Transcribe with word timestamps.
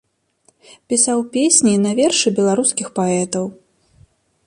Пісаў 0.93 1.19
песні 1.35 1.73
на 1.85 1.91
вершы 2.01 2.35
беларускіх 2.41 2.87
паэтаў. 3.01 3.45